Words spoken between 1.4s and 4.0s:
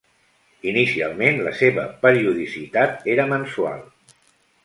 la seva periodicitat era mensual.